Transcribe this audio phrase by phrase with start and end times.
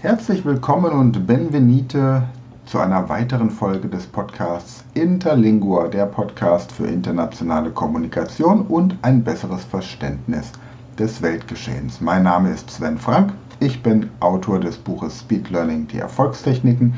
[0.00, 2.22] Herzlich willkommen und benvenite
[2.66, 9.64] zu einer weiteren Folge des Podcasts Interlingua, der Podcast für internationale Kommunikation und ein besseres
[9.64, 10.52] Verständnis
[11.00, 12.00] des Weltgeschehens.
[12.00, 16.94] Mein Name ist Sven Frank, ich bin Autor des Buches Speed Learning, die Erfolgstechniken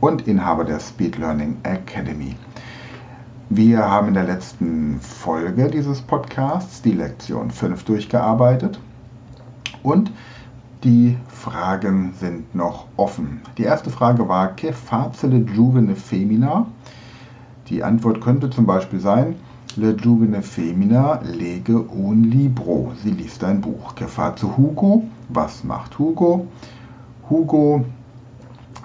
[0.00, 2.36] und Inhaber der Speed Learning Academy.
[3.48, 8.78] Wir haben in der letzten Folge dieses Podcasts die Lektion 5 durchgearbeitet
[9.82, 10.10] und
[10.84, 13.40] die Fragen sind noch offen.
[13.56, 16.66] Die erste Frage war, che face le giovane femina?
[17.68, 19.36] Die Antwort könnte zum Beispiel sein,
[19.76, 22.92] le giovane femina lege un libro.
[23.02, 23.94] Sie liest ein Buch.
[23.94, 25.04] Che face Hugo?
[25.28, 26.46] Was macht Hugo?
[27.30, 27.84] Hugo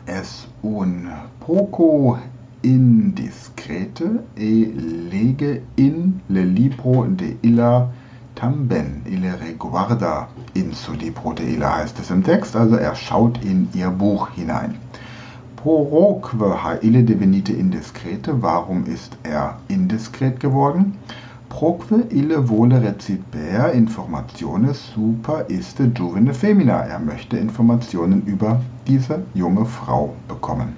[0.06, 2.18] es un poco
[2.62, 4.72] indiscrete e
[5.12, 7.92] lege in le libro de illa
[8.38, 13.44] tamben il reguarda in su libro de illa heißt es im Text, also er schaut
[13.44, 14.76] in ihr Buch hinein.
[15.56, 16.34] Poroque
[16.64, 20.94] ha ille devenite indiscrete, warum ist er indiskret geworden?
[21.50, 26.82] Proque ille vole reciper informationes super iste giovane femina.
[26.82, 30.76] Er möchte Informationen über diese junge Frau bekommen.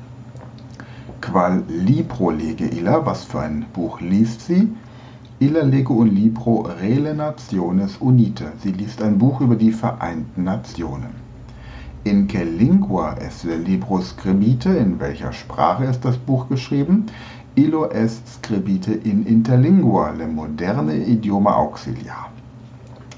[1.19, 4.69] Qual libro lege illa, was für ein Buch liest sie?
[5.41, 8.51] Illa lege un libro Rele Nationes Unite.
[8.61, 11.15] Sie liest ein Buch über die Vereinten Nationen.
[12.03, 14.69] In que lingua es le libro scribite?
[14.75, 17.05] In welcher Sprache ist das Buch geschrieben?
[17.55, 22.29] Illo es scribite in interlingua, le moderne idioma auxiliar.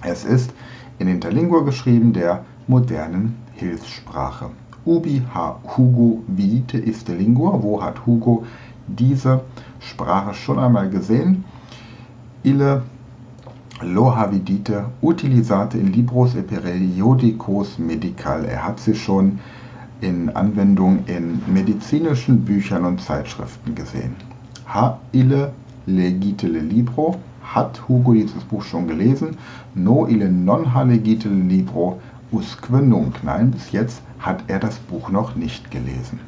[0.04, 0.54] Es ist
[1.00, 4.52] in Interlingua geschrieben, der modernen Hilfssprache.
[4.86, 7.64] Ubi ha Hugo vidite iste lingua?
[7.64, 8.44] Wo hat Hugo
[8.86, 9.42] diese
[9.80, 11.46] Sprache schon einmal gesehen?
[12.44, 12.81] Ille
[13.81, 18.45] lo havidite utilisate in libros e periodicos medical.
[18.45, 19.39] Er hat sie schon
[20.02, 24.16] in Anwendung in medizinischen Büchern und Zeitschriften gesehen.
[24.67, 25.53] Ha ille
[25.86, 27.16] legite le libro.
[27.44, 29.38] Hat Hugo dieses Buch schon gelesen?
[29.75, 32.00] No ille non ha legite le libro
[32.31, 33.24] usque nunc.
[33.24, 36.19] Nein, bis jetzt hat er das Buch noch nicht gelesen.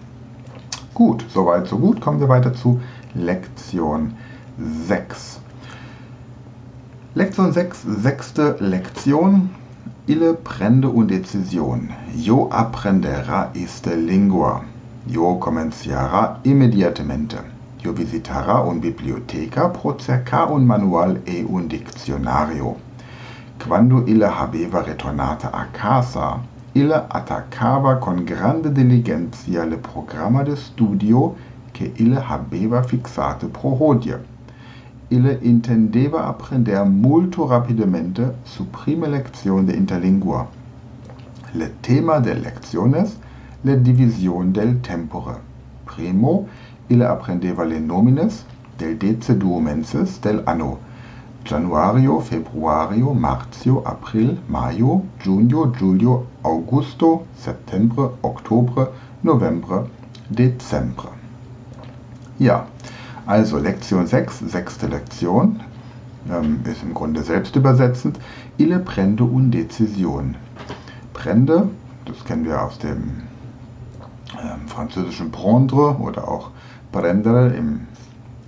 [0.94, 2.02] Gut, soweit, so gut.
[2.02, 2.82] Kommen wir weiter zu
[3.14, 4.14] Lektion
[4.58, 5.43] 6.
[7.24, 9.50] Lektion 6, sechste Lektion.
[10.08, 11.88] Ille prende un decision.
[12.14, 14.62] Yo apprendera iste lingua.
[15.08, 17.38] Yo comenciara immediatamente.
[17.80, 22.76] Yo visitara un biblioteca pro cercar un manual e un diccionario.
[23.58, 26.42] Quando ille habeva retornata a casa,
[26.74, 31.34] ille attaccava con grande diligenza le programma de studio
[31.72, 34.33] che ille habeva fixate pro hodie
[35.10, 40.48] ille intendeva apprender molto rapidamente su prima lezione de interlingua.
[41.54, 43.18] Le tema de lecciones,
[43.64, 45.36] le division del tempore.
[45.86, 46.48] Primo,
[46.88, 48.46] ille apprendeva le nomines
[48.78, 48.98] del
[49.38, 50.80] duo menses del anno.
[51.44, 58.88] Januario, Februario, Martio, April, Maio, Giugno, Giulio, Augusto, Septembre, Oktober,
[59.22, 59.90] Novembre,
[60.30, 61.10] Dezembre.
[62.40, 62.66] Ja,
[63.26, 65.62] also Lektion 6, sechste Lektion,
[66.30, 68.20] ähm, ist im Grunde selbst übersetzend.
[68.58, 70.36] Ille prende un decision.
[71.14, 71.70] Prende,
[72.06, 73.24] das kennen wir aus dem
[74.42, 76.52] ähm, französischen prendre oder auch
[76.92, 77.88] prendere im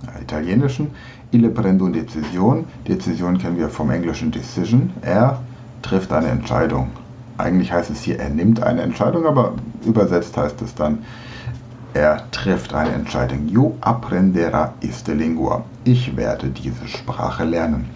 [0.06, 0.90] äh, italienischen.
[1.32, 2.64] Ille prende un decision.
[2.86, 4.92] Decision kennen wir vom englischen decision.
[5.02, 5.40] Er
[5.82, 6.90] trifft eine Entscheidung.
[7.38, 9.52] Eigentlich heißt es hier, er nimmt eine Entscheidung, aber
[9.84, 10.98] übersetzt heißt es dann,
[11.96, 13.48] er trifft eine Entscheidung.
[13.48, 15.64] Yo aprenderá esta lingua.
[15.84, 17.86] Ich werde diese Sprache lernen.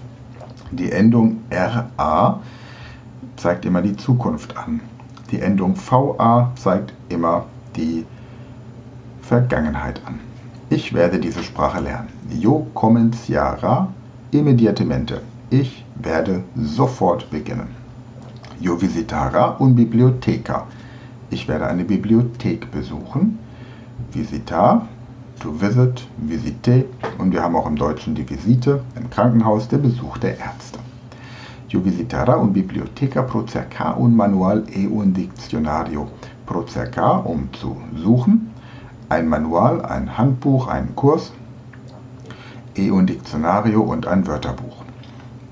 [0.71, 2.41] Die Endung RA
[3.37, 4.81] zeigt immer die Zukunft an.
[5.31, 7.45] Die Endung VA zeigt immer
[7.77, 8.07] die
[9.21, 10.19] Vergangenheit an.
[10.71, 12.09] Ich werde diese Sprache lernen.
[12.31, 13.89] Yo comenciará
[14.31, 15.21] immediatamente.
[15.51, 17.69] Ich werde sofort beginnen.
[18.61, 20.67] Yo visitará un biblioteca.
[21.29, 23.39] Ich werde eine Bibliothek besuchen
[24.13, 24.89] visitar,
[25.41, 26.87] to visit, visite
[27.19, 30.79] und wir haben auch im Deutschen die Visite im Krankenhaus, der Besuch der Ärzte.
[31.69, 36.09] Yo visitará un biblioteca pro cercar un manual e un diccionario.
[36.45, 38.51] Pro cercar, um zu suchen,
[39.09, 41.33] ein Manual, ein Handbuch, einen Kurs,
[42.75, 44.85] e un diccionario und ein Wörterbuch.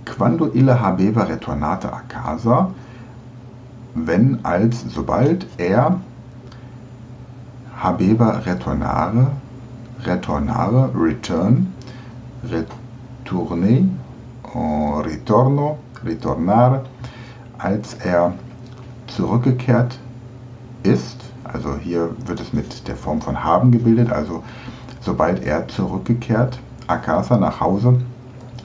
[0.04, 2.70] Quando ille habeva retornata a casa,
[3.94, 6.00] wenn als sobald er
[7.78, 9.28] habeva retornare,
[10.04, 11.72] retornare, return,
[12.44, 13.88] retourner,
[15.04, 16.82] ritorno, ritornare,
[17.58, 18.32] als er
[19.06, 19.98] zurückgekehrt
[20.82, 21.20] ist.
[21.44, 24.10] Also hier wird es mit der Form von haben gebildet.
[24.10, 24.42] Also
[25.00, 26.58] sobald er zurückgekehrt,
[26.88, 28.00] Akasa nach Hause,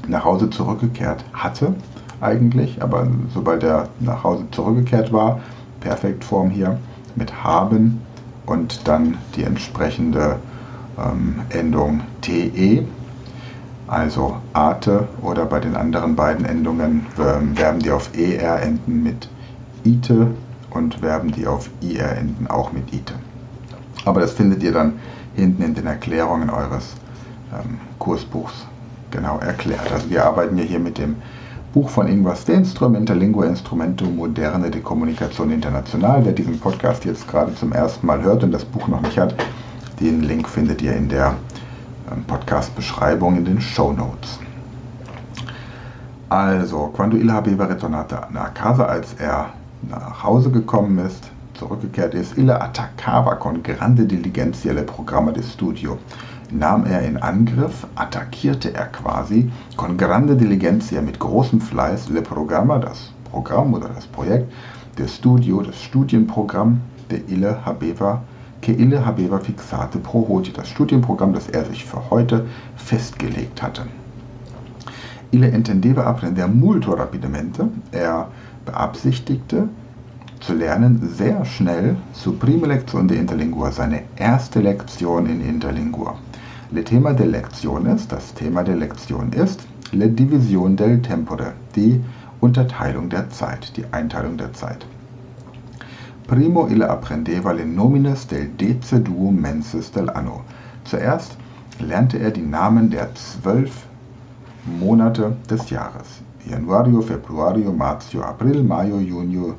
[0.07, 1.75] nach Hause zurückgekehrt hatte
[2.19, 5.39] eigentlich, aber sobald er nach Hause zurückgekehrt war,
[5.81, 6.77] Perfektform hier
[7.15, 8.01] mit haben
[8.45, 10.39] und dann die entsprechende
[10.97, 12.85] ähm, Endung te,
[13.87, 19.29] also ate oder bei den anderen beiden Endungen ähm, Verben, die auf er enden mit
[19.83, 20.27] ite
[20.71, 23.13] und Verben, die auf ir enden auch mit ite.
[24.05, 24.93] Aber das findet ihr dann
[25.35, 26.95] hinten in den Erklärungen eures
[27.53, 28.65] ähm, Kursbuchs
[29.11, 29.91] genau erklärt.
[29.91, 31.15] Also wir arbeiten ja hier mit dem
[31.73, 36.23] Buch von Ingvar Stenström, Interlingua Instrumento Moderne de Kommunikation International.
[36.23, 39.33] Wer diesen Podcast jetzt gerade zum ersten Mal hört und das Buch noch nicht hat,
[39.99, 41.33] den Link findet ihr in der
[42.11, 44.37] ähm, Podcast-Beschreibung in den Show Notes.
[46.29, 49.49] Also, quando il habeva ritornato a casa, als er
[49.89, 55.97] nach Hause gekommen ist, zurückgekehrt ist, ille attaccava con grande diligenza le programma di studio
[56.53, 62.79] nahm er in Angriff, attackierte er quasi con grande diligencia mit großem Fleiß le programma,
[62.79, 64.51] das Programm oder das Projekt,
[64.97, 68.21] des Studio, das Studienprogramm der Ille Habeva,
[68.61, 72.45] che Ille Habeva fixate pro hodie, das Studienprogramm, das er sich für heute
[72.75, 73.83] festgelegt hatte.
[75.31, 78.27] Ille intendeva apprendere molto rapidamente, er
[78.65, 79.67] beabsichtigte,
[80.39, 86.15] zu lernen, sehr schnell su prime lezione di Interlingua, seine erste Lektion in Interlingua.
[86.73, 89.61] Le tema der Lektion ist, das Thema der Lektion ist
[89.91, 92.01] Le Division del Tempore, die
[92.39, 94.83] Unterteilung der Zeit, die Einteilung der Zeit.
[96.25, 100.41] Primo ille apprendeva le nomines del dece duo menses del anno.
[100.83, 101.37] Zuerst
[101.77, 103.85] lernte er die Namen der zwölf
[104.65, 106.23] Monate des Jahres.
[106.49, 109.53] Januario, Februario, Marzio, April, Maio, Junio,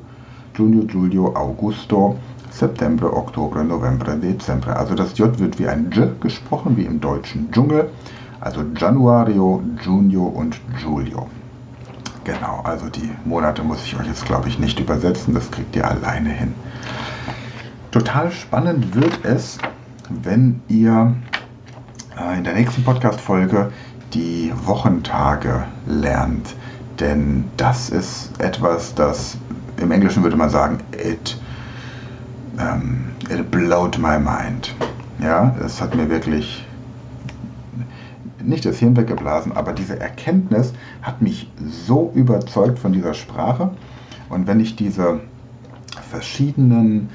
[0.53, 2.17] Junio, Giulio, Augusto,
[2.55, 4.77] September, Oktober, November, Dezember.
[4.77, 7.89] Also das J wird wie ein J gesprochen, wie im deutschen Dschungel.
[8.39, 11.27] Also Januario, Junio und Giulio.
[12.23, 15.33] Genau, also die Monate muss ich euch jetzt, glaube ich, nicht übersetzen.
[15.33, 16.53] Das kriegt ihr alleine hin.
[17.91, 19.57] Total spannend wird es,
[20.09, 21.13] wenn ihr
[22.17, 23.71] äh, in der nächsten Podcast-Folge
[24.13, 26.55] die Wochentage lernt.
[27.01, 29.37] Denn das ist etwas, das
[29.75, 31.37] im Englischen würde man sagen, it
[32.59, 34.73] ähm, it blowed my mind.
[35.21, 36.65] Ja, es hat mir wirklich
[38.43, 41.49] nicht das Hirn weggeblasen, aber diese Erkenntnis hat mich
[41.87, 43.71] so überzeugt von dieser Sprache.
[44.29, 45.21] Und wenn ich diese
[46.09, 47.09] verschiedenen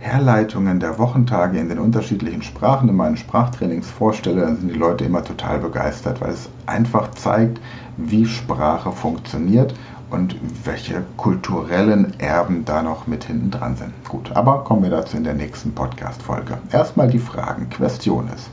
[0.00, 5.04] Herleitungen der Wochentage in den unterschiedlichen Sprachen in meinen Sprachtrainings vorstelle, dann sind die Leute
[5.04, 7.60] immer total begeistert, weil es einfach zeigt,
[7.96, 9.74] wie Sprache funktioniert
[10.10, 13.92] und welche kulturellen Erben da noch mit hinten dran sind.
[14.08, 16.58] Gut, aber kommen wir dazu in der nächsten Podcast-Folge.
[16.72, 18.48] Erstmal die Fragen, Questiones.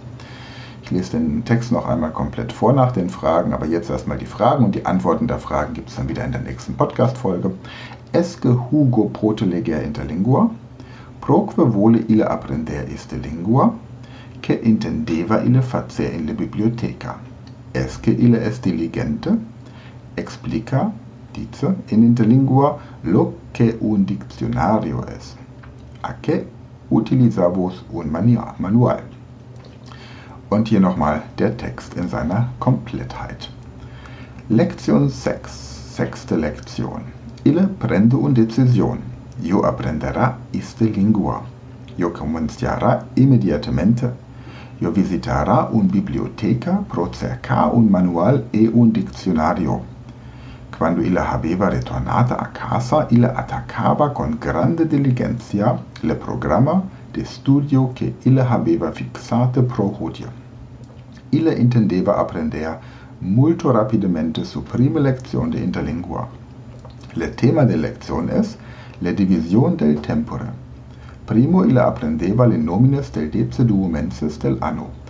[0.83, 4.25] Ich lese den Text noch einmal komplett vor nach den Fragen, aber jetzt erstmal die
[4.25, 7.51] Fragen und die Antworten der Fragen gibt es dann wieder in der nächsten Podcast-Folge.
[8.11, 10.51] Esque Hugo proteleger interlingua?
[11.21, 13.73] Proque vole ille apprender iste lingua?
[14.41, 17.19] Che intendeva ille facer in la biblioteca?
[17.73, 19.37] Esque ille est diligente?
[20.15, 20.91] Explica
[21.35, 25.35] dice in interlingua lo que un diccionario es.
[26.01, 26.47] A que
[26.89, 29.03] utilizamos un manual.
[30.49, 33.49] Und hier nochmal der Text in seiner Komplettheit.
[34.49, 37.01] Lektion 6, sechste Lektion.
[37.43, 38.99] Ille prende un decisión.
[39.41, 41.41] Yo aprenderá iste lingua.
[41.97, 44.11] Yo comenciará inmediatamente.
[44.79, 49.81] Yo visitará un biblioteca pro cercar un manual e un diccionario
[50.77, 57.91] quando illa habeva ritornata a casa, illa attaccava con grande diligenza le programma di studio
[57.93, 60.27] che illa habeva fixate pro hodie.
[61.29, 62.79] Illa intendeva apprendere
[63.19, 66.27] molto rapidamente su prime lezione di interlingua.
[67.13, 68.57] Le tema de lezione es
[68.99, 70.51] le division del tempore.
[71.23, 75.04] Primo illa apprendeva le nomines del duo menses del anno.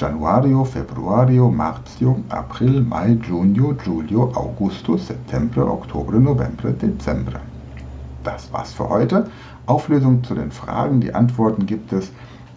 [0.00, 7.40] Januario, Februario, Marzio, April, Mai, Junio, Julio, Augustus, September, Oktober, November, Dezember.
[8.24, 9.26] Das war's für heute.
[9.66, 12.12] Auflösung zu den Fragen, die Antworten gibt es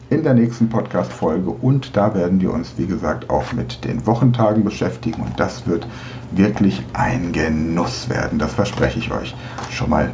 [0.09, 4.63] in der nächsten Podcast-Folge und da werden wir uns, wie gesagt, auch mit den Wochentagen
[4.63, 5.85] beschäftigen und das wird
[6.31, 8.39] wirklich ein Genuss werden.
[8.39, 9.35] Das verspreche ich euch
[9.69, 10.11] schon mal.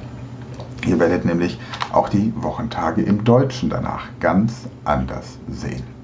[0.87, 1.59] Ihr werdet nämlich
[1.93, 5.98] auch die Wochentage im Deutschen danach ganz anders sehen.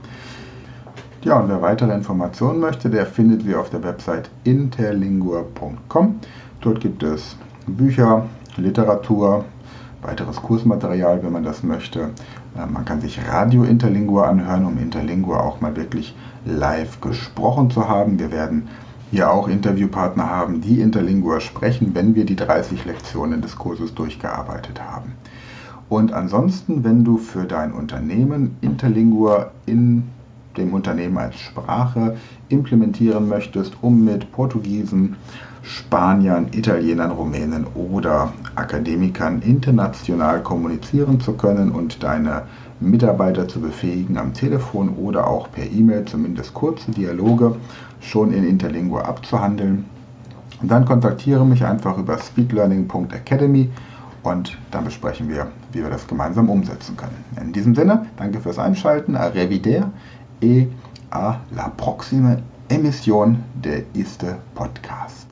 [1.26, 6.20] Ja, und wer weitere Informationen möchte, der findet sie auf der Website interlingua.com.
[6.62, 8.28] Dort gibt es Bücher,
[8.58, 9.44] Literatur,
[10.04, 12.12] weiteres Kursmaterial, wenn man das möchte.
[12.56, 16.16] Äh, man kann sich Radio Interlingua anhören, um Interlingua auch mal wirklich
[16.46, 18.20] live gesprochen zu haben.
[18.20, 18.68] Wir werden
[19.10, 24.80] hier auch Interviewpartner haben, die Interlingua sprechen, wenn wir die 30 Lektionen des Kurses durchgearbeitet
[24.80, 25.14] haben.
[25.90, 30.04] Und ansonsten, wenn du für dein Unternehmen Interlingua in
[30.58, 32.18] dem Unternehmen als Sprache
[32.50, 35.16] implementieren möchtest, um mit Portugiesen,
[35.64, 42.44] Spaniern, Italienern, Rumänen oder Akademikern international kommunizieren zu können und deine
[42.80, 47.56] Mitarbeiter zu befähigen, am Telefon oder auch per E-Mail zumindest kurze Dialoge
[48.00, 49.86] schon in Interlingua abzuhandeln.
[50.62, 53.70] Und dann kontaktiere mich einfach über speedlearning.academy
[54.24, 57.24] und dann besprechen wir, wie wir das gemeinsam umsetzen können.
[57.42, 59.84] In diesem Sinne, danke fürs Einschalten, arrivederci
[60.42, 60.68] et
[61.12, 65.16] à la prochaine émission de este podcast.